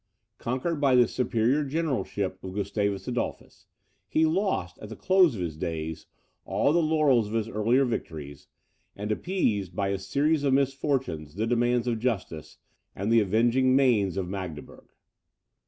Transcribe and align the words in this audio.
Conquered 0.39 0.77
by 0.81 0.95
the 0.95 1.07
superior 1.07 1.63
generalship 1.63 2.43
of 2.43 2.55
Gustavus 2.55 3.07
Adolphus, 3.07 3.67
he 4.07 4.25
lost, 4.25 4.79
at 4.79 4.89
the 4.89 4.95
close 4.95 5.35
of 5.35 5.41
his 5.41 5.55
days, 5.55 6.07
all 6.43 6.73
the 6.73 6.81
laurels 6.81 7.27
of 7.27 7.35
his 7.35 7.47
earlier 7.47 7.85
victories, 7.85 8.47
and 8.95 9.11
appeased, 9.11 9.75
by 9.75 9.89
a 9.89 9.99
series 9.99 10.43
of 10.43 10.53
misfortunes, 10.55 11.35
the 11.35 11.45
demands 11.45 11.85
of 11.85 11.99
justice, 11.99 12.57
and 12.95 13.11
the 13.11 13.19
avenging 13.19 13.75
manes 13.75 14.17
of 14.17 14.27
Magdeburg. 14.27 14.85